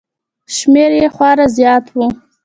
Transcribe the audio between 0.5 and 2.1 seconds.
شمېر یې خورا زیات و